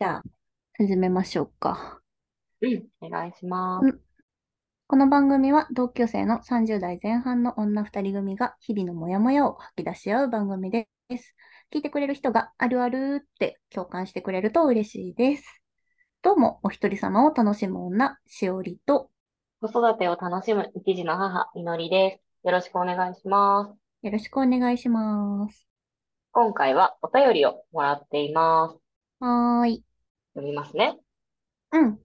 [0.00, 0.22] じゃあ、
[0.74, 2.00] 始めましょうか。
[2.60, 3.98] うん、お願いします。
[4.86, 11.34] この番組は同級生の30代前半の女2人組が日々のモヤモヤを吐き出し合う番組です。
[11.74, 15.64] 聞いてくれる人があるあるって共感してくれると嬉しいです。
[16.22, 19.10] どうも、お一人様を楽しむ女、しおりと、
[19.60, 22.46] 子育てを楽しむ一児の母、みのりです。
[22.46, 24.06] よろしくお願いします。
[24.06, 25.66] よろしくお願いします。
[26.30, 28.78] 今回はお便りをもらっています。
[29.18, 29.87] はーい。
[30.38, 30.98] 読みますね。
[31.72, 31.98] うん。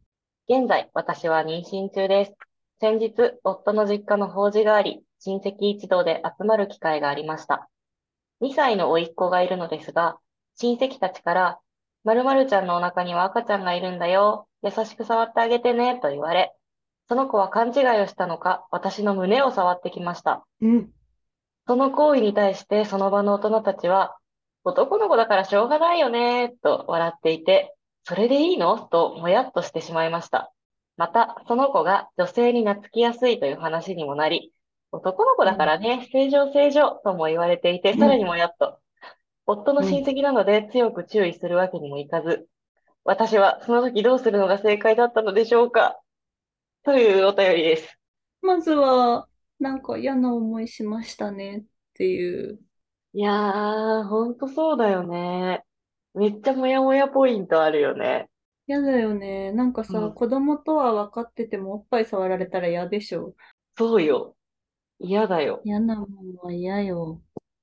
[0.49, 2.33] 現在、私は妊娠中です。
[2.81, 7.69] 先日、夫の実家の法事があり、親戚一同で集まる機会がありました。
[8.41, 10.17] 2歳の甥っ子がいるのですが、
[10.55, 11.59] 親戚たちから、
[12.03, 14.47] 〇〇ちゃんのお腹には赤ちゃんがいるんだよ。
[14.61, 16.53] 優しく触ってあげてね、と言われ、
[17.07, 20.45] その子は勘違いをしたのか、私の胸を触ってきました。
[20.61, 20.89] うん。
[21.67, 24.17] その行為に対してその場の大人たちは、
[24.65, 27.73] 男の子だからしょうがないよね、と笑っていて、
[28.05, 28.77] それでいいの？
[28.79, 30.53] ともやっとしてしまいました。
[30.97, 34.53] また、その子が女性に懐きやすいという話にもなり、
[34.91, 38.77] 男の子だからね、正常正常とも言われていて、うんさらにもやっと。
[39.45, 42.47] 夫の親戚なので強く注意するわけにもいかず、
[43.03, 45.99] 私はその時どうするのが正解だったのでしょうか？
[46.83, 47.97] というお便りです。
[48.41, 49.27] まずは、
[49.59, 52.59] なんか嫌な思いしましたねっていう。
[53.13, 55.63] いやー、ほんとそうだよね。
[56.15, 58.29] めっちゃモヤモヤポイントあるよね。
[58.67, 59.51] 嫌だよね。
[59.51, 63.33] なんかさ、うん子供とは分かっててもおっぱい触られたら嫌でしょ？
[63.77, 64.35] そうよ。
[64.99, 65.61] 嫌だよ。
[65.65, 66.07] 嫌なもん
[66.41, 67.21] は嫌よ。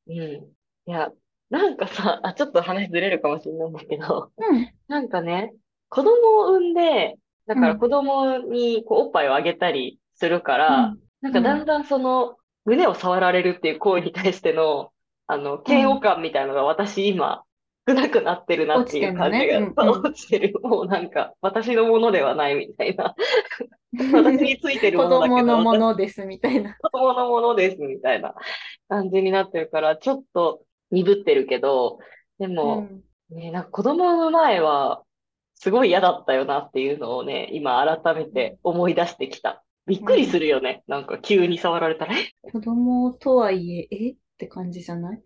[0.09, 0.15] うん。
[0.17, 0.43] い
[0.85, 1.11] や、
[1.49, 4.69] なんかさ、あ、ちょっと話ずれるかもしれないんだけど、うん。
[4.89, 5.55] なんかね、
[5.89, 14.93] 子供を産んで、だからうん子供にこうおっぱいをあげたりするから、なんかだんだんその胸を触られるっていう行為に対しての、
[15.27, 17.43] あの、嫌悪感みたいのが私今
[17.91, 20.55] 少なくなってるなっていう感じが、落ちねうんうん落ちてる。
[20.63, 23.15] もうなんか私のものではないみたいな。
[24.13, 26.77] 私についてるも子のだけど、供のも私のですみたいな。
[26.81, 28.35] 子供のものですみたいな
[28.89, 31.99] 感じになってるから、ちょっと鈍ってるけど、
[32.39, 33.03] でうも、ん。
[33.31, 35.03] ね、なんか子供の前は、
[35.55, 39.63] すごい嫌だったよなっていうのをね、今改めて思い出してきた。
[39.87, 40.83] びっくりするよね。
[40.87, 44.11] なんか急に触られたら、え子供とはいえ、え？
[44.13, 45.21] って感じじゃない？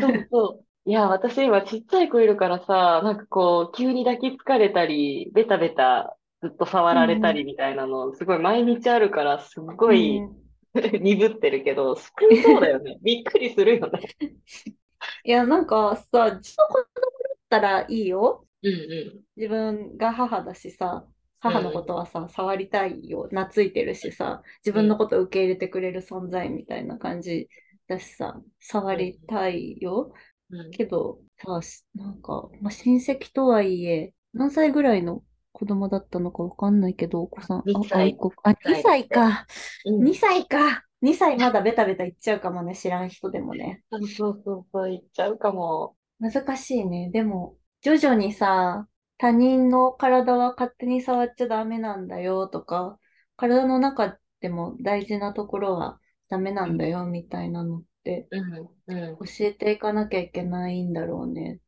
[0.00, 0.64] そうそう。
[0.90, 10.40] いや、私今ちっちゃい子いるからさ、なんかこう、急に抱きつかれたり、ベタベタずっと触られたりみたいなの、すごい毎日あるから、すごいうん
[10.74, 12.98] 鈍ってるけど、救いそうだよね。
[13.02, 14.00] びっくりするよね。
[15.24, 18.46] いや、なんかさ、自分の子供だったらいいよ。
[18.62, 18.76] うんう
[19.18, 19.24] ん。
[19.36, 21.06] 自分が母だしさ、
[21.40, 27.48] 母のことはさ、触りたいよ、懐いてるしさ、自分のことを受け入れてくれる存在みたいな感じ
[27.88, 30.12] だしさ、触りたいよ。
[30.50, 39.46] うんけど、さ、しなんか、まあ、親戚とはいえ、何歳ぐらいの子供だったのかわかんないけど、お子さん、二あ、歳あいこ、あ、2歳か。
[39.84, 40.84] うん2歳か。
[41.02, 43.82] 2歳まだベタベタ言っちゃうかもね、知らん人でもね。
[43.90, 45.96] そうそうそうそう、言っちゃうかも。
[46.18, 47.10] 難しいね。
[47.10, 52.98] でも、徐々にさ、他人の体は勝手に触っちゃダメなんだよとか、
[53.36, 57.82] 体の中でも大事なところはダメなんだよみたいなの。
[58.04, 61.60] 教えていかなきゃいけないんだろうね。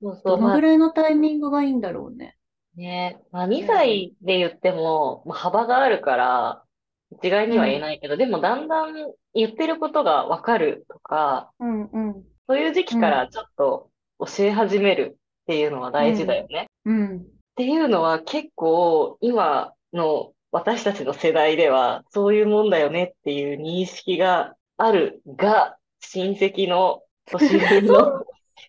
[0.00, 2.36] そうそう、まあどのぐらいのタイミングがいいんだろうね。
[2.76, 6.62] ね、まあ2歳で言っても、まあ、幅があるから、
[7.12, 8.94] 一概には言えないけど、でもだんだん
[9.34, 12.24] 言ってることがわかるとか、うんうん。
[12.48, 16.68] そういう時期からちょっと教え始めるっていうのは大事だよね。
[16.84, 17.18] うん。
[17.18, 17.22] っ
[17.56, 28.26] ていうのは結構今の私たちの世代ではそういうもんだよねっていう認識があるが、親戚の年上の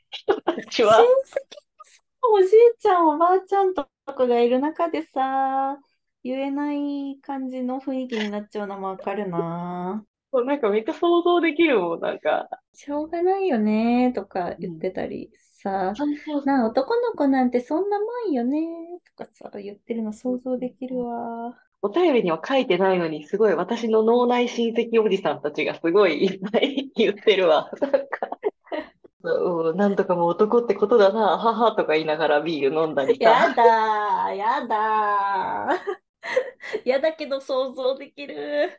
[0.10, 1.40] 人たち親戚は、のさ
[2.34, 2.50] おじい
[2.80, 5.78] ちゃん、おばあちゃんとかがいる中でさ、
[6.24, 10.06] 言えない感じの雰囲気になっちゃうのもわかるな。
[10.32, 12.50] そうなんかめっちゃ想像できるもん、なんか。
[12.74, 15.94] しょうがないよねとか言ってたりさ、
[16.46, 18.60] なあ、男の子なんてそんなもんよね
[19.18, 21.58] とかさ、言ってるの想像できるわ。
[21.86, 27.70] お便りには書いてないのに、すごい私の脳内親戚おじさんたちがすごいいっぱい言ってるわ。
[27.80, 28.00] なんか、
[29.22, 33.54] うんなんとかもう男ってことだな、ははとか言いながらビール飲んだりやさ。
[33.54, 36.90] だー、やだー。
[36.90, 38.72] やだけど想像できる。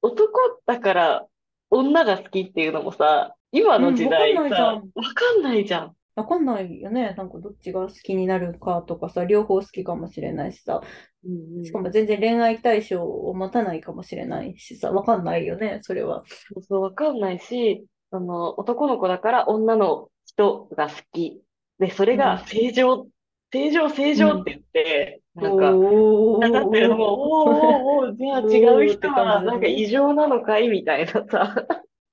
[0.00, 1.26] 男だから
[1.68, 5.95] 女が好きっていうのもさ、今の時代うんわかんかんないじゃん。
[6.16, 7.14] わかんないよね。
[7.16, 10.80] なんかどっちが好きになるかとかさ、両方好きかもしれないしさ、
[11.24, 16.24] うんうんしかも全然恋愛対象を持たないかもしれないしさ、わかんないよね、それは。
[16.26, 21.42] そうそう、わかんないし、あの、男の子だから女の人が好き。
[21.78, 23.06] で、それが正常、
[23.52, 31.54] 正常、正常って言って、なんか、おだってもう、おーおーおー、じゃあ違う人は、なんか異常なのかいみたいなさ。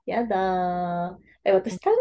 [0.06, 1.24] やだー。
[1.46, 1.94] え、私単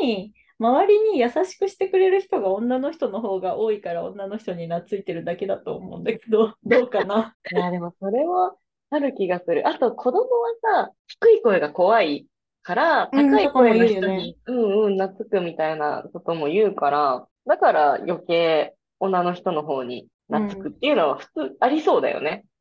[0.00, 0.32] 純に、
[0.62, 7.34] 周りに優しくしてくれる人が女の人の方が多いから女の人に懐いてるだけだと思うんだけど、 どうかな？
[7.50, 8.56] いや、でもそれも
[8.90, 9.66] ある気がする。
[9.66, 12.26] あと、子供はさ、低い声が怖い
[12.62, 22.44] から、うん高い声の人に、うんうん、懐くみたいなことも言うから、だから余計女の人の方に懐くっていうのは普通ありそうだよね。
[22.44, 22.52] うんうん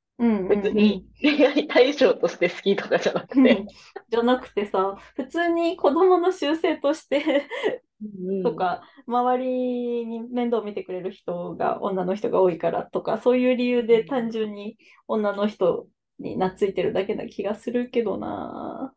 [0.50, 3.68] 別に恋愛対象として好きとかじゃなくてうん。
[3.68, 7.48] じゃなくてさ、普通に子供の習性として
[8.02, 14.78] うんとか、周りに面倒見てくれる人が女の人が多いからとか、そういう理由で単純に
[15.08, 15.88] 女の人
[16.20, 18.94] に懐いてるだけな気がするけどな。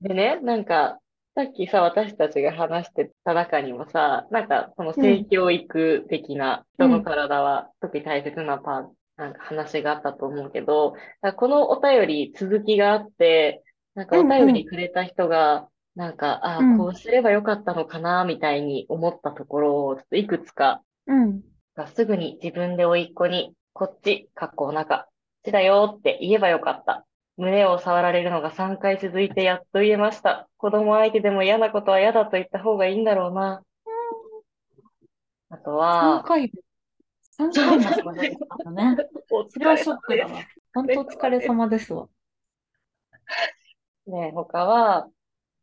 [0.00, 0.98] でね、なんか、
[1.34, 10.94] さっきさ、私たちが話してた中にもさ、なんか、その性教育的な人の体は特に大切なパーなんか話があったと思うけど、
[11.36, 13.62] このお便り続きがあって、
[13.94, 21.42] なんかお便りくれた人が、なんか、ああ、うんこうすればよかったのかな、みたいに思ったところを、ちょっといくつか、うん。
[21.94, 25.08] すぐに自分で甥っ子に、こっち、かっこお腹、こっ
[25.44, 27.06] ちだよって言えばよかった。
[27.36, 30.48] 胸を触られるのが3回続いてやっと言えました。
[30.58, 33.62] 子供相手でも嫌なことは嫌だと言った方がいいんだろうな。
[35.48, 36.62] あと3は、回で、
[37.38, 38.24] 3回もそばだっ
[38.64, 38.96] たね。
[39.48, 40.30] それはショックだわ。
[40.74, 42.08] 本当お疲れ様ですわ。
[44.06, 45.08] ね、他は、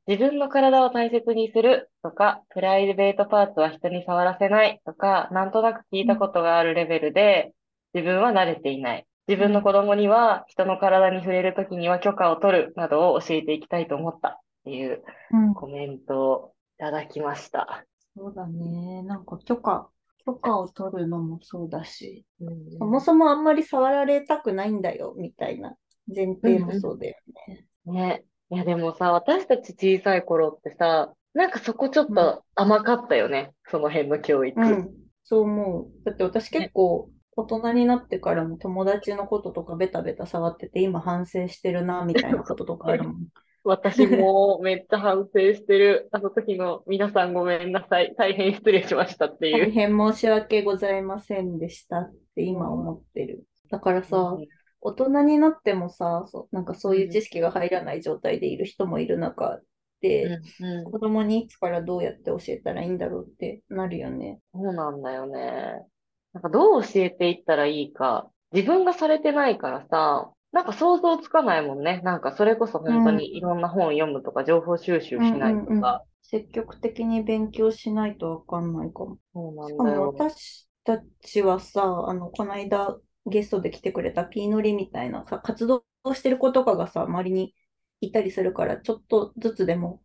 [0.10, 7.54] 自分の体を大切にするとか、プライベートパーツは人に触らせないとか、なんとなく聞いたことがあるレベルで、
[7.94, 9.06] 自分は慣れていない。
[9.28, 15.54] 自分の子供には人の体に触れるときには許可を取るなどを教えていきたいと思ったっていううん。
[15.54, 17.86] コメントをいただきました。
[18.18, 19.04] そうだね。
[19.04, 19.92] なんか許可、
[20.26, 25.76] 許可を取るのもそうだし、うんそもそもあんまり触られたくないんだよ、みたいな
[26.08, 27.16] 前提もそうだよ
[27.48, 27.68] ね。
[27.86, 28.24] ね。
[28.52, 33.52] いやでもさ、私たち小さい頃ってさ、なんかそこちょっと甘かったよね。
[33.70, 34.60] その辺の教育。
[34.60, 34.90] うん、
[35.24, 35.88] そう思う。
[36.04, 43.16] だって私結構大人になってからも友達のこととかベタベタ触ってて今反省してるなみたいなこととかあるもん。
[43.64, 46.08] 私もめっちゃ反省してる。
[46.12, 48.16] あの時の皆さんごめんなさい。
[48.18, 49.66] 大変失礼しましたっていう。
[49.66, 53.44] 大変申し訳ございませんでしたって今思ってる。
[53.70, 54.38] だからさ、
[54.82, 59.60] 大人になってもさ、そうなんかそういう知識が入らない状態でいる人もいる中
[60.02, 60.26] で、
[60.60, 64.40] うんうん子供にいつからどうやって教えたらいいんだろうってなるよね。
[64.54, 65.86] そうなんだよね。
[66.34, 68.30] なんかどう教えていったらいいか。
[68.52, 72.02] 自分がされてないからさ、なんか想像つかないもんね。
[72.04, 76.04] なんかそれこそ本当にいろんな本を読むとか、情報収集しないとうんうんうんか。
[76.22, 79.18] 積極的に勉強しないとわかんないかも。
[79.34, 80.08] そうなしかもんだよ。
[80.10, 82.98] 私たちはさ、あの、この間
[83.30, 85.84] ゲストで来てくれたピーノリみたいなさ、活動
[86.16, 87.56] してる子とかがさ、周りに
[88.02, 90.02] いたりするから、ちょっとずつでも、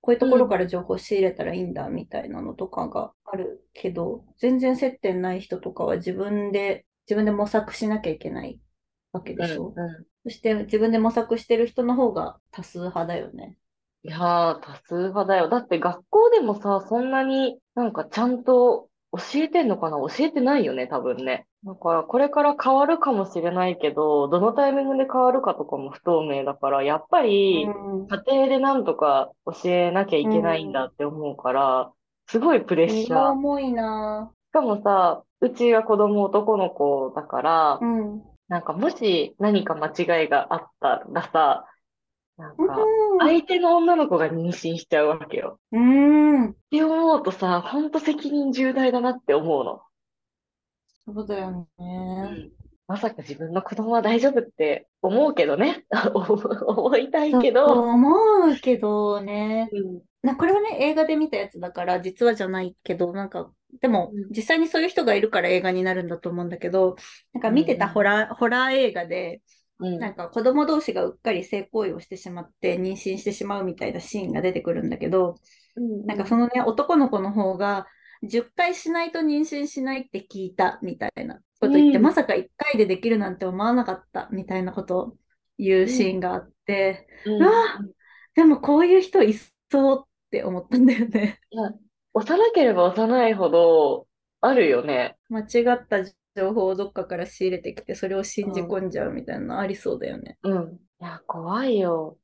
[0.00, 8.60] こういうところから情報仕入れたらいいんだみたいなのとかがあるけど、全然接点ない人とかは自分で、自分で模索しなきゃいけない
[9.12, 9.68] わけでしょ？
[9.76, 13.56] うんうそして自分で模索してる人の方が多数派だよね。
[14.04, 14.08] ん。
[14.08, 15.48] いやー、多数派だよ。
[15.48, 19.98] だって学校でもさ、そんなになんかちゃんと教えてんのかな？
[19.98, 21.46] 教えてないよね、多分ね。
[21.64, 31.90] だからこれから変わるかもしれないけど、どのタイミングで変わるかとかも不透明だから、やっぱり、うん家庭でなんとか教えなきゃいけないんだって思うから、
[32.26, 33.30] すごいプレッシ荷ャー。
[33.30, 38.22] 重いなしかもさ、うちは子供男の子だからぁ。、うん。
[38.48, 41.64] なんかもし何か間違いがあったらさ、
[42.36, 45.60] なんか、うん相手の女の子が妊娠しちゃうわけよ。
[45.70, 46.50] うん。
[46.50, 49.82] って思うとさ、ほんと責任重大だなって思うの。
[51.06, 52.50] そうだよね。
[52.88, 55.86] まさか自分の子供は大丈夫って思うけどね。
[56.66, 57.66] 思いたいけど。
[57.66, 59.68] 思うけどね。
[59.72, 66.96] うんな、これはね、映画で見たやつだから、実はじゃないけど、なんか、でもうん、実際にそういう人がいるから映画になるんだと思うんだけど、
[67.34, 69.42] なんか見てたうんホラー、ホラー映画で、
[69.84, 75.36] うんなんか子供同士がうっかり性行為をしてしまって妊娠してしまうみたいなシーンが出てくるんだけど、
[76.06, 77.86] なんかそのね、男の子の方が、
[78.22, 85.16] 10回しないと妊娠しないって聞いたみたいなこと言って、うんまさか1回でできるなんて思わなかったみたいなことを
[85.58, 87.52] 言うシーンがあって、うんうわ
[88.34, 89.34] でもこういう人い
[89.70, 91.38] そうって思ったんだよね。
[91.50, 91.72] いや、
[92.14, 94.08] 幼ければ幼いほど
[94.40, 95.16] あるよね。
[95.28, 95.98] 間違った
[96.36, 100.38] 情報をどっかから仕入れてきて、それを信じ込んじゃうみたいなのありそうだよね。
[100.42, 100.78] うん。
[101.00, 102.18] いや、怖いよ。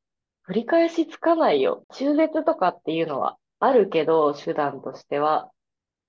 [0.49, 1.85] 繰り返しつかないよ。
[1.93, 5.51] 中絶とかっていうのはあるけど、手段としては。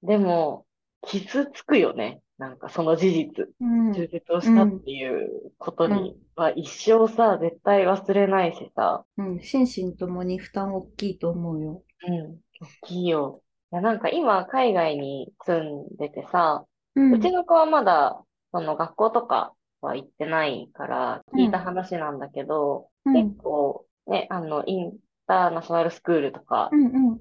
[0.04, 0.66] でも、
[1.04, 2.22] 傷つくよね。
[2.38, 3.48] なんかその事実。
[3.60, 3.94] うん。
[3.94, 9.06] 中絶をしたっていうことには一生さ、絶対忘れないしさ。
[9.18, 9.40] うん。
[9.42, 11.84] 心身ともに負担大きいと思うよ。
[12.08, 12.40] うん。
[12.84, 13.42] 大きいよ。
[13.72, 16.66] いや、なんか今海外に住んでてさ、
[16.96, 23.14] ううちの子はまだ、その学校とかは行ってないから、聞いた話なんだけど、うん。
[23.14, 26.70] 結構ね、あの、インターナショナルスクールとか。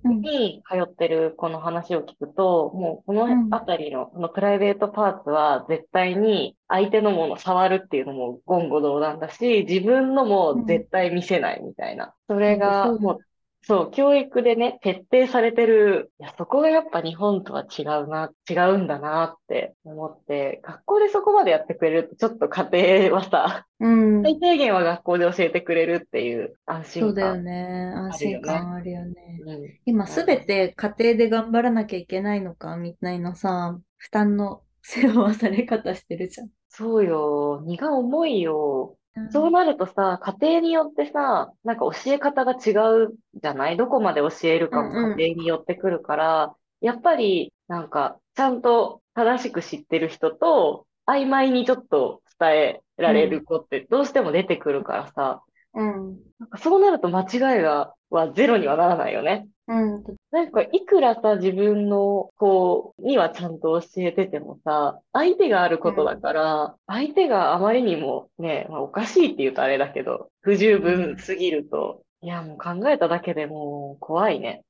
[0.04, 12.14] に通ってる子の話を聞くと、もうこうんのあたりの、このプライベートパーツは絶対に相手のものを触るっていうのも言語道断だし、自分のも絶対見せないみたいな。
[12.28, 13.18] それがもう、
[13.62, 16.12] そう、教育でね、徹底されてる。
[16.18, 22.68] いや、そこがやっぱ日本とは違うな、違うんだなって思って、学校でそこまでやってくれると、ちょっと家
[23.08, 24.22] 庭はさ、うん。
[24.22, 27.44] 最低限は学校で教えてくれるっていう安心そうだよ感。
[27.44, 27.92] ね。
[27.94, 29.14] 安心感あるよね。
[29.46, 29.78] うん。
[29.84, 36.48] 今すべて家庭で頑張らなきゃいけないのかみたいなさ、負担の背負わされ方してるじゃん。
[36.70, 37.62] そうよ。
[37.64, 38.96] 荷が重いよ。
[39.32, 42.70] そうなるとさ、家庭によってさ、なんか教え方が違
[43.06, 43.76] うじゃない？
[43.76, 55.42] どこまで教えるかもうんうん家庭によってくるから、やっぱりなんかちゃんと正しく知ってる人と曖昧にちょっと伝えられる子ってどうしても出てくるからさ、
[55.74, 56.18] うん。
[56.38, 59.46] なんかそうなると間違いが、はゼロにはならないよね。
[59.68, 60.04] うん。
[60.30, 74.62] なんか、いくらさ、自分の子にはちゃんと教えててもさ、相手があることだから、相手があまりにもね、まあ、おかしいって言うとあれだけど、不十分すぎると、いや、もう考えただけでもう怖いね。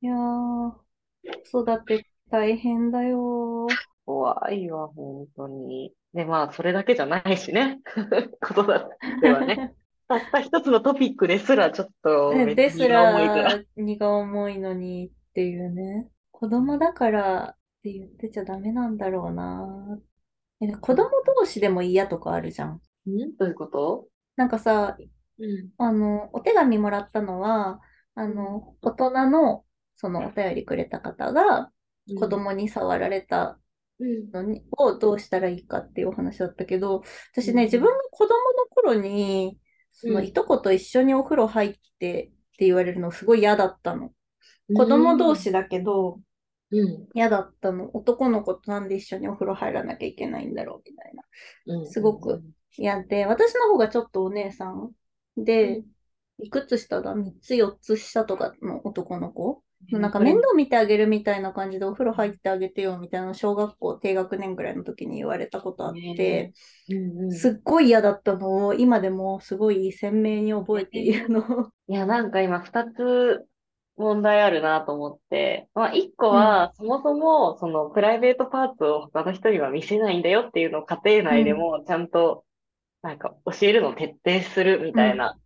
[0.00, 0.72] いやー、
[1.52, 3.66] 子育て大変だよ。
[4.06, 5.92] 怖いわ、本当に。
[6.14, 7.80] で、まあ、それだけじゃないしね。
[8.40, 8.66] 子育
[9.20, 9.74] てはね。
[10.08, 13.42] たった一つのトピックですらちょっとめっちゃです荷が重いから。
[13.58, 16.08] ら荷が重いのにっていうね。
[16.32, 19.98] 子供だからって言ってちゃダメなんだろうな。
[20.60, 22.80] え子供同士でも嫌とかあるじゃん。
[23.08, 23.36] ん？
[23.38, 24.08] どういうこと？
[24.36, 24.96] なんかさ、
[25.38, 25.70] うん。
[25.78, 27.80] あの、お手紙もらったのは、
[28.14, 29.64] あの、大人の、
[29.96, 31.70] そのお便りくれた方が、
[32.18, 33.58] 子供に触られた
[34.00, 34.30] うん。
[34.32, 39.58] のに、をどうしたらいいかっていうお話だったけど、私ね、うん自分が子供の頃に、
[40.00, 44.12] そのうんいとこと一緒にお風呂入ってって言われるのすごい嫌だったの。
[44.74, 46.20] 子供同士だけど、
[46.70, 47.08] うん。
[47.14, 47.90] 嫌だったの。
[47.96, 51.24] 男の子となんで一緒にお風呂入らなきゃいけないんだろうみたいな。
[51.78, 51.90] うん。
[51.90, 52.42] すごく
[52.76, 54.92] 嫌で、私の方がちょっとお姉さん
[55.36, 55.82] で、
[56.40, 59.62] いくつ下だ ?3 つ4つ下とかの男の子うん。
[59.90, 66.52] なんか面倒見てあげるみたいな感じでお風呂入ってあげてよみたいな小学校低学年ぐらいの時に言われたことあって、
[66.90, 67.32] うんうん。
[67.32, 71.70] すっごい嫌だったのを今でもすごい鮮明に覚えているの。
[71.88, 73.46] いや、なんか今二つ
[73.96, 82.44] 問題あるなと思って、まあ一個は、そもそも、そのプライベートパーツを他の人には見せないんだよっていうのを家庭内でもちゃんと、
[83.02, 85.36] なんか教えるのを徹底するみたいな、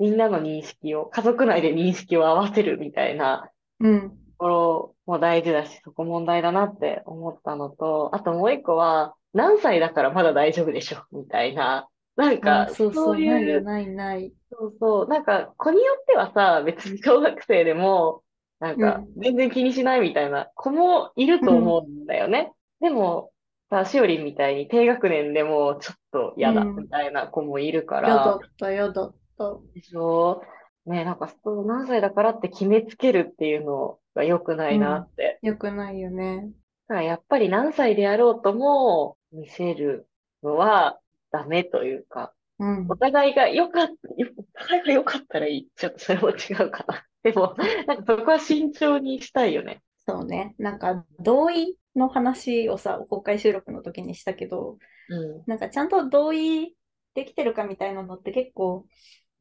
[0.00, 4.20] みんなの認識を、家族内で認識を合わせるみたいなうん。
[4.38, 14.34] ところも大事だし、そこ問題だなって思ったのと、あともう一個は、何歳だからまだ大丈夫でしょみたいな、なんあか、そうそう、そうないう、ないない。
[14.50, 15.08] そうそう。
[15.08, 18.24] なんか、子によってはさ、別に小学生でも、
[18.58, 22.52] なんか、全然気にしないみたいな子もいると思うんだよね。
[22.80, 23.32] でも、
[23.70, 29.58] さ、しおりんみたいに低学年でもちょっと嫌だうんみたいな子もいるか嫌だら、った、嫌だった。
[29.74, 30.42] でしょ
[30.86, 35.38] ね、なんか、そう何歳だからって決めつけるっていうのが良くないなって。
[35.42, 36.50] よくないよね。
[36.88, 40.08] だからやっぱり何歳であろうとも見せる
[40.42, 40.98] のは
[41.30, 42.96] ダメというか、うんお。
[42.96, 45.68] 互いが良かった、よお互いが良かったらいい。
[45.76, 47.06] ちょっとそれも違うかな。
[47.22, 47.54] でも、
[47.86, 49.82] なんかそこは慎重にしたいよね。
[50.06, 50.54] そうね。
[50.58, 54.78] なんか、同意の話をさ、公開収録の時にしたけど、
[55.08, 55.44] うん。
[55.46, 56.74] なんかちゃんと同意
[57.14, 58.86] できてるかみたいなのって結構、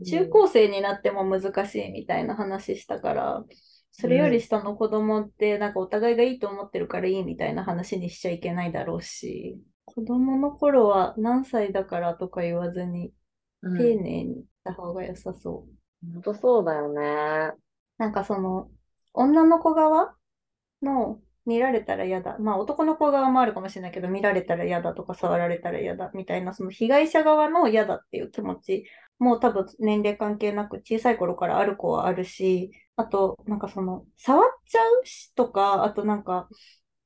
[0.06, 3.44] 中高生になっても難しいみたいな話したから、
[3.92, 13.12] それより下の子供って、なんかお互いがいいと思ってるからいいみたいな話にしちゃいけないだろうし、子供の頃は何歳だからとか言わずに、
[13.62, 13.78] うん。
[13.78, 16.14] 丁寧にした方が良さそう。
[16.14, 17.52] 本当そうだよね。
[17.98, 18.70] なんかその、
[19.14, 20.16] 女の子側
[20.82, 22.38] の見られたら嫌だ。
[22.40, 28.86] まあ男の子側もあるかもしれないけど、見られたら嫌だとか触られたら嫌だみたいな、その被害者側の嫌だっていう気持ち
[29.20, 36.50] もう多分年齢関係なく小さい頃からある子はあるし、あとなんかその、触っちゃうしとか、あとなんか、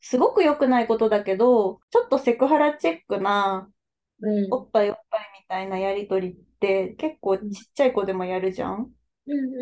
[0.01, 3.69] すごく良くないことだけど、ちょっとセクハラチェックな、
[4.21, 4.47] うん。
[4.51, 8.93] おっぱいおっぱいみたいなやりとりって結構ちっちゃい子でもやるじゃん
[9.27, 9.55] うん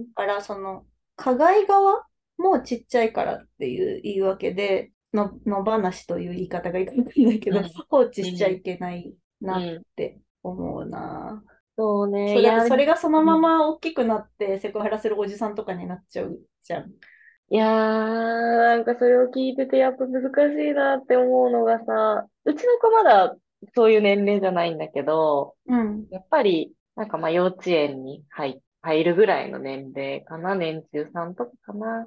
[0.04, 2.06] んから、その、加害側
[2.38, 9.82] もちっちゃいからっていう言い訳で、の野放しという言い方がいいかもしれないけど、うん放置しちゃいけないなっうん。
[9.96, 11.42] て思うな。
[11.76, 12.34] そうね。
[12.34, 16.90] そうだってそれが、がそのまま大きくなってセクハラするおじさんとかになっちゃうじゃん。
[17.50, 23.36] いやー、なんかそれを聞いててやっぱ難しいなって思うのがさ、うちの子まだ
[23.74, 26.06] そういう年齢じゃないんだけど、うん。
[26.10, 32.06] やっぱり、なんかまあ幼稚園に入、入るぐらいの年齢かな、年中さんとかかな、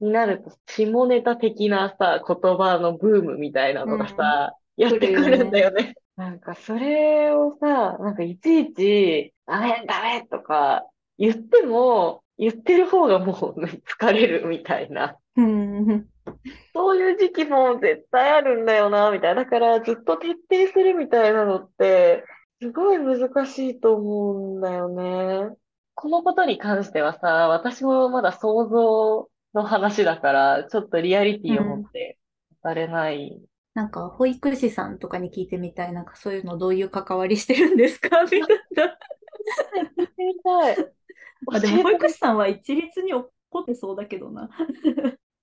[0.00, 5.94] になると、下ネタ的なさ、言葉のブームみたいなのがさ、やってくるんだよね。
[6.20, 10.84] なんかそれをさ、なんかいちいち、ダメ、ダメとか
[11.16, 15.16] 言っても、言ってる方がもう疲れるみたいな。
[15.36, 16.06] うん。
[16.74, 19.44] そういう時期も絶対あるんだよな、みたいな。
[19.44, 22.22] だからずっと徹底するみたいなのって、
[22.60, 25.56] すごい難しいと思うんだよね。
[25.94, 32.18] このことに関してはさ、私もまだ想像の話だから、ちょっとリアリティを持って
[32.62, 33.40] 語れない。
[33.74, 35.92] なんか保育士さんとかに聞いてみたい。
[35.92, 38.22] なんかそういうのどういう関わりしてるんですか？
[38.30, 38.98] みたいな。
[39.98, 40.76] 聞いてみたい。
[41.46, 44.50] まあでも保育士さんは一律に怒ってそうだけどな。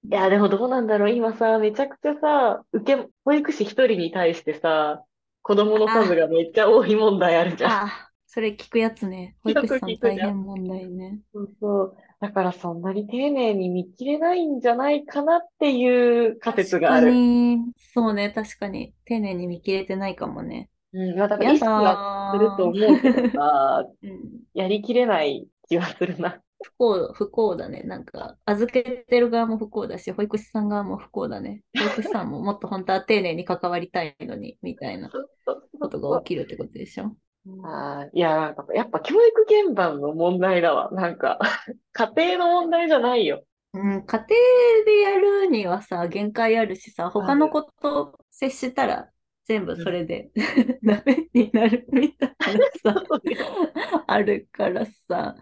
[0.09, 1.09] いや、でもどうなんだろう。
[1.11, 5.03] 今さ、めちゃくちゃさ、受け、保育士一人に対してさ、
[5.41, 8.06] 子供の数がめっちゃ多い問題あるじゃん。
[8.37, 9.35] それ聞くやつね。
[9.43, 11.21] 保育士さん大変問題ね。
[11.33, 11.97] そうそう。
[12.21, 17.15] だからそんなに丁寧に見切れないんじゃないかなっていう仮説がある。
[17.15, 17.57] に、
[17.95, 20.69] そうね、確かに丁寧に見切れてないかもね。
[20.93, 24.11] うん、まあ、だからや意識はすると思うけどさ、 うん、
[24.53, 26.39] やりきれない気はするな。
[26.61, 27.81] 不幸、不幸だね。
[27.85, 31.63] なんか、預けてる側も不幸だし、保育士さん側も不幸だね。
[31.75, 35.09] 保育士さんももっと本当は丁寧に関わりたいのに、みたいな
[35.79, 37.15] ことが起きるってことでしょ。
[37.63, 40.89] あーいや、なんかやっぱ教育現場の問題だわ。
[40.91, 41.39] なんか、
[41.93, 43.43] 家庭の問題じゃないよ。
[43.73, 44.27] うん、家庭
[44.85, 49.11] でやるにはさ、限界あるしさ、他のこと接したら
[49.45, 50.31] 全部それで
[50.83, 53.03] ダメになるみたいなさ、
[54.07, 55.35] あるからさ、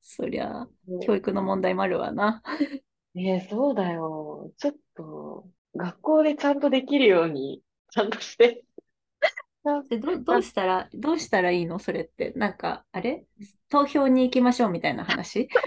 [0.00, 0.68] そりゃ、
[1.00, 2.42] 教育の問題もあるわな。
[3.14, 4.52] ねえ、そうだよ。
[4.56, 8.64] ちょっと、学校でちゃんとできるように、ちゃんとして。
[9.88, 11.78] でどう、どうしたら、どうしたらいいの？
[11.78, 12.32] それって。
[12.36, 13.26] なんか、あれ？
[13.70, 15.48] 投票に行きましょうみたいな話？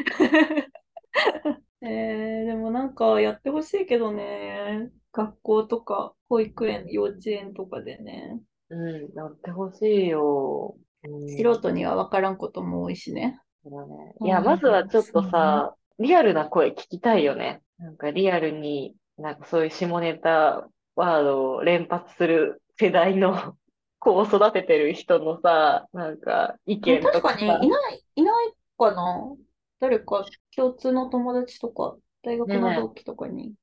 [1.82, 4.89] えー、でもなんかやってほしいけどね。
[5.12, 8.39] 学校とか、保育園、幼稚園とかでね。
[8.69, 10.75] うん、やってほしいよ。
[10.77, 10.84] うん
[11.29, 13.39] 素人には分からんことも多いしね。
[13.63, 14.15] そうだね。
[14.21, 17.62] うんいや、まずはちょっとさ、リアルな声聞きたいよね。
[17.77, 23.58] なんかリアルに、なんかそういう下ネタワードを連発する世代の
[24.04, 29.36] 子を育ててる人のさ、なんか意見とか確かに、さいない、いないかな
[29.80, 33.54] 誰か共通の友達とか、大学の同期とかにい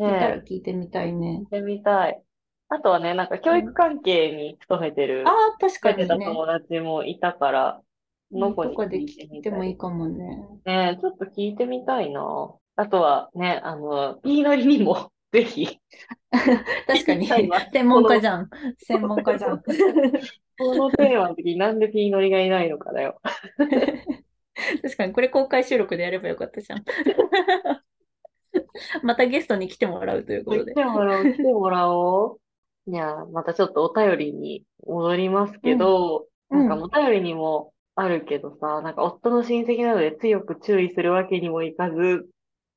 [0.00, 1.40] たらね聞いてみたいね。
[1.40, 2.20] 聞いてみたい。
[2.70, 6.06] あとはね、なんか教育関係に勤めてる、ああ、確かにね。
[6.06, 7.80] 友達もいたから、
[8.30, 9.52] その子に聞いて聞いてみたい。
[9.52, 10.46] もいいかもね。
[10.66, 12.20] ねちょっと聞いてみたいな。
[12.76, 15.78] あとはね、あの、ピーノリにも、ぜひ、
[16.86, 18.50] 確かに専門家じゃん。
[18.78, 19.62] 専門家じゃん。
[19.62, 23.20] この テーマの時になんでピーノリがいないのかだよ。
[24.82, 26.84] 確かに、これ公開収録でやればよかったじゃん。
[29.02, 30.72] またゲストに来てもらうということで。
[30.72, 32.40] 来てもらおう、来てもらおう。
[32.90, 42.26] いや、またちょっとお便りに戻りますけど、うんなんかお便りにもあるけどさ、なんか夫の親戚などで強く注意するわけにもいかず、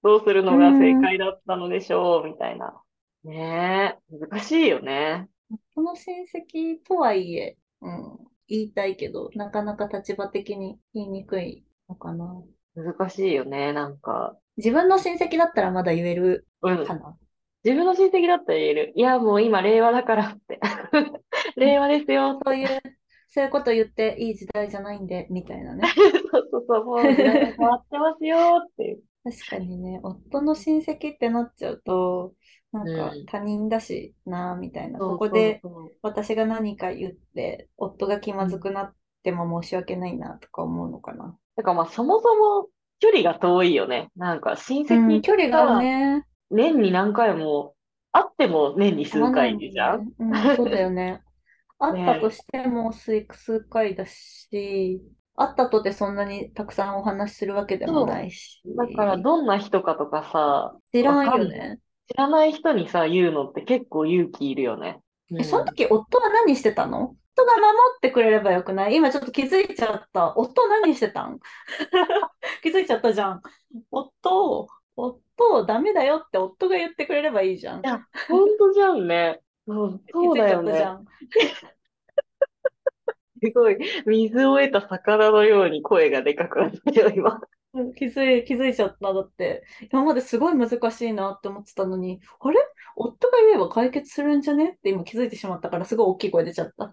[0.04, 2.82] どうするのが正解だったのでしょう、みたいな。
[3.24, 5.28] ねえ、難しいよね。
[5.76, 12.44] この親戚とはいえ、うん、言いたいけど、なかなか立場的に言いにくいのかな。
[12.76, 14.38] 難しいよね、なんか。
[14.58, 16.86] 自分の親戚だったらまだ言えるうん。
[16.86, 17.18] かな。
[17.64, 18.94] 自分の親戚だったら言える。
[18.96, 20.60] いや、もう今令和だからって。
[21.58, 22.40] 令和ですよ。
[22.44, 22.68] そういう、
[23.28, 25.84] そういうこと言っていい時代じゃないんで、みたいなね。
[26.32, 29.04] そうそうそう、もう時代が変わってますよっていう。
[29.23, 32.34] 確かにね、夫の親戚ってなっちゃうと、
[32.71, 34.99] なんかうん他人だしな、みたいな。
[34.99, 41.38] そうここでそうそう私が何か言って、夫が気まずくなっても申し訳ないなとか思うのかな。
[41.55, 44.10] だからまあそもそも距離が遠いよね。
[44.15, 47.75] なんか親うん、戚距離がね、年に何回も、
[48.12, 50.13] 会っても年に数回じゃんね。
[50.19, 51.23] うん、そうだよね。
[51.79, 55.01] あったとしても数数回だし、
[55.41, 58.62] あったとてそんなにたくさんお話しするわけでもないし。
[58.65, 61.80] だからどんな人かとかさ、知らないね。
[62.08, 64.99] 知らない人にさ、言うのって結構勇気いるよね。
[65.32, 67.15] うその時夫は何してたの？
[67.34, 68.95] 夫が守ってくれればよくない？
[68.95, 70.38] 今ちょっと気づいちゃった。
[70.38, 71.39] 夫何してたん？
[72.62, 73.41] 気づいちゃったじゃん。
[73.89, 77.80] 夫、夫、ダメだよって夫が言ってくれればいいじゃん。
[77.80, 79.39] いや、本当じゃんね。
[79.65, 80.71] そう、そうだよね。
[80.71, 81.06] 気づいちゃったじゃん。
[83.43, 87.39] すごい、水を得た魚のように声がでかくなったよ、今。
[87.73, 89.13] うん気づい、気づいちゃった。
[89.13, 92.58] だって、今まですごい難しいなって思ってたのに、あれ？
[92.97, 94.75] 夫が言えば解決するんじゃね？
[94.77, 96.91] って今気づいてしまったから、すごい大きい声出ちゃった。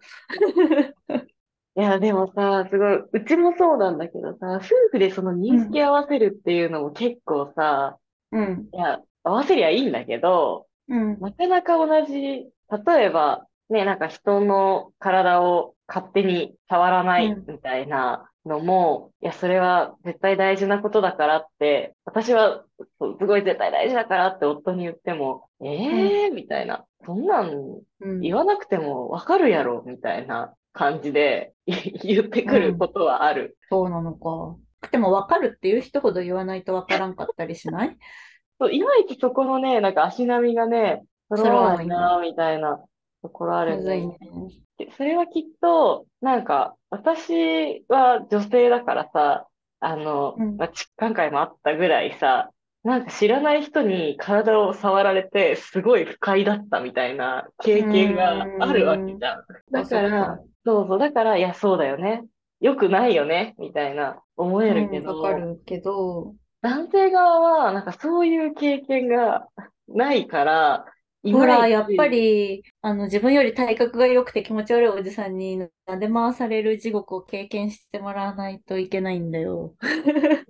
[1.76, 7.98] いや、でもさ、すごい、うちもそうなんだけどさ、夫婦でその認識合わせるっていうのも結構さ、
[8.30, 27.50] うん、いや、合わせりゃいいんだけど、うん、なかなか同じ、例えば、ね、なんか人の体を勝手に触らないうんみたいなのも、いや、それは絶対大事なことだからって、私はすごい絶対大事だからって夫に言っても、ええー、みたいな、そんなん
[28.00, 28.20] うん。
[28.20, 33.58] 言わなくてもわかるやろ、みたいな感じで 言ってくることはある。
[33.70, 34.56] そうなのか。
[34.92, 37.96] でも分かるっていう人ほど言わないと分からんかったりしない？
[38.60, 41.04] そういまいちそこのね、なんか足並みがね、
[41.34, 42.82] 揃わないな、みたいな
[43.28, 44.18] ところあるんね。
[44.78, 49.46] でそれはきっと、なんか、私は女性だからさ、
[49.80, 52.50] あの、うんまあ、ち何回もあったぐらいさ、
[52.84, 59.44] なんか知らない人に体を触られて、すごい不快だったみたいな経験があるわけじゃん。
[59.72, 62.24] だからか、そうそう、だから、いや、そうだよね。
[62.60, 69.48] よくないよね、みたいな思えるけうん、かるけど、男性側は、なんかそういう経験が
[69.88, 70.97] ないから、い
[71.32, 79.74] ほら、やっぱり、あの、自分より体格が良くて気持ち悪いおじさんに撫で回される地獄を経験してもらわないといけないんだよ。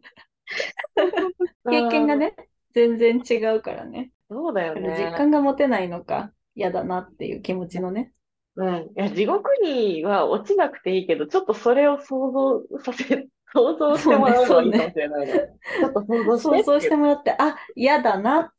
[1.70, 2.34] 経験がね、
[2.72, 4.10] 全然違うからね。
[4.30, 4.96] そうだよね。
[4.98, 8.12] 実感が持てないのか、嫌だなっていう気持ちのね。
[8.56, 8.74] うん。
[8.76, 15.34] いや、地獄には落ちなくていいけど、ちょっとそれを想像させ、想像してもらういいかもしれないね。
[15.80, 18.57] ちょっと想像して想像してももらって、あ、嫌だなって。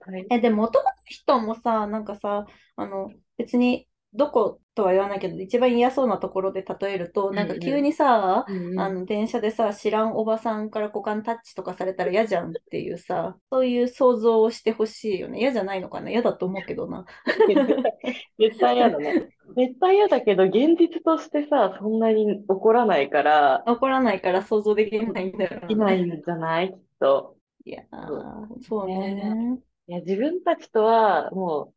[0.00, 0.26] はい。
[0.30, 2.46] え、でも男の人もさ、なんかさ、
[2.76, 15.38] あの、別にどことは言わないけど、一番嫌そうなところで例えると、なんか急にさ、うんあの、電車でさ、知らんおばさんから股間タッチとかされたら嫌じゃんっていうさ、そういう想像をしてほしいよね。
[15.40, 16.10] 嫌じゃないのかな？
[16.10, 17.06] 嫌だと思うけどな。
[18.38, 19.28] 絶対嫌だね。
[19.56, 26.70] 絶対嫌だけど、現実としてさ、そんなに起こらないから、怒らないから想像できないんだよできないんじゃない？
[26.70, 27.36] きっと。
[27.64, 29.58] いやー、そうね。
[29.86, 31.72] いや、自分たちとは、も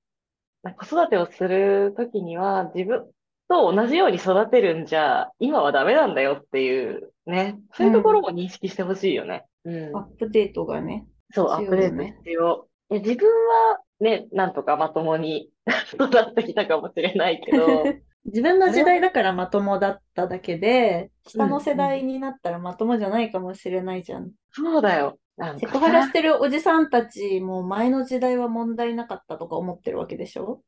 [0.63, 3.11] う、子育てをするときには、自分
[3.47, 7.59] と同じように育てるんじゃ、今はダメなんだよっていう、ね。
[7.73, 9.45] そういうところも認識してほしいよね。
[9.63, 9.97] うん。
[9.97, 11.07] アップデートがね。
[11.31, 12.67] そう、アップデート必要。
[12.91, 15.49] いや、自分はね、なんとかまともに
[15.93, 17.83] 育ってきたかもしれないけど、
[18.25, 24.31] 自分の時代だからまともだっただけで、下の世うん代になったらまともじゃないかもしれないじゃん。
[24.51, 25.19] そうだよ。
[25.37, 30.61] なんかセクハラしてるおじさんたちも前の時代は問題なかったとか思ってるわけでしょ？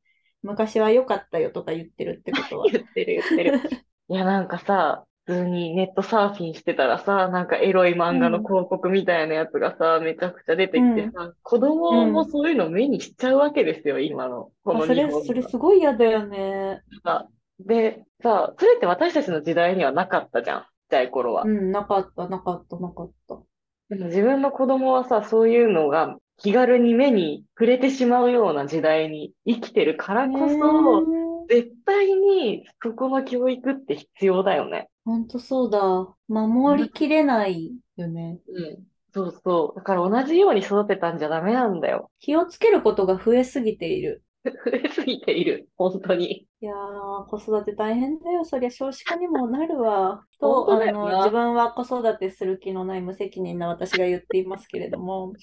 [0.43, 2.67] 昔は良かったよとか言ってるってことは。
[2.71, 3.61] 言ってる言ってる。
[4.09, 14.51] いや、なんかさ、普通にネットサーフィンしてたらさ、なんかエロい漫画の広告みたいなやつがさ、めちゃくちゃ出てきてさ、子供もそういうの目にしちゃうわけですよ、今の。
[14.63, 16.81] このあそれ、それすごい嫌だよね。
[17.03, 17.27] が。
[17.59, 21.47] で、さ、それって私たちの時代にはなかったじゃん、ちっちゃい頃はう。
[21.49, 23.41] ん、なかった、なかった、なかった。
[23.89, 34.89] でも自分の子供はさ、そういうのが気軽に目に触れてしまうような時代に生きてるからこそ、ね絶対にそこの教育って必要だよね。
[35.05, 35.79] ほんとそうだ。
[36.27, 38.39] 守りきれないよね。
[38.49, 38.87] うん。
[39.13, 39.79] そうそう。
[39.79, 42.11] だから同じように育てたんじゃダメなんだよ。
[42.19, 44.23] 気をつけることが増えすぎている。
[44.45, 45.69] 増えすぎている。
[45.77, 46.47] 本当に。
[46.59, 48.45] いやー、子育て大変だよ。
[48.45, 50.25] そりゃ少子化にもなるわ。
[50.39, 55.33] と、あの、自分は子育てする気のない無責任な私が言っていますけれども、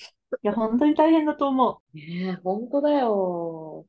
[0.42, 2.02] いや、本当に大変だと思ね
[2.38, 3.86] え、本当だよ。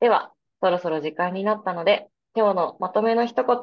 [0.00, 3.58] では、そろそろ時間になったので、今日のまとめの一言。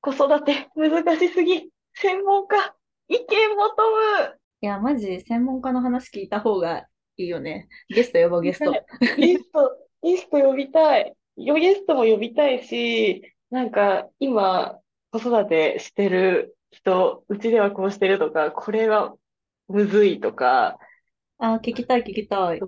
[0.00, 1.70] 子育て難しすぎ。
[1.94, 2.74] 専門家、
[3.08, 4.24] 意見求む。
[4.24, 4.40] う。
[4.60, 7.68] いや、マジ、専門家の話聞いた方がいいよね。
[7.88, 8.72] ゲスト呼ぼう、ゲスト。
[9.16, 11.14] ゲスト、ゲスト呼びたい。
[11.36, 14.80] よゲストも呼びたいし、なんか今
[15.10, 19.14] 子育てしてる人、うちではこうしてるとか、これは
[19.68, 20.78] むずいとか、
[21.38, 22.60] あー、聞きたい、聞きたい。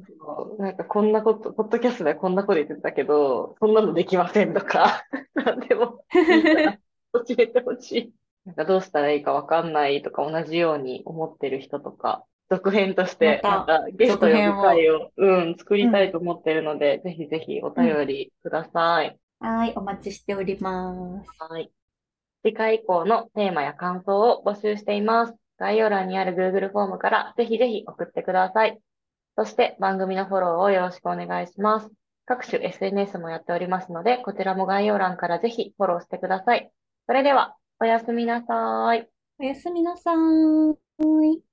[0.58, 6.78] なんかこんなこと、ポッドキャストでこんなこと言ってたけど、そんなのできませんとか、 なんでもいいから
[7.12, 8.14] 教えてほしい。
[8.44, 19.18] なんかどうしたらいいかわかんないとか同じように思ってる人とか、続編として、またゲスト呼ぶ会を、うん、作りたいと思ってるので、ぜひぜひお便りください。
[19.40, 21.30] はい、お待ちしております。
[21.38, 21.70] はい。
[22.42, 25.34] 次回以降のテーマや感想を募集しています。
[25.58, 28.78] 概要欄にある Google フォームからぜひぜひ送ってください。
[29.36, 31.90] そして番組のフォローをよろしくお願いします。
[32.26, 36.70] 各種 SNS もやっておりますので、こちらも概要欄からぜひフォローしてください。
[37.06, 39.08] それでは、おやすみなさい。
[39.38, 40.74] おやすみなさー
[41.24, 41.47] い。